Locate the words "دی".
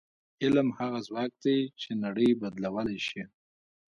1.43-1.59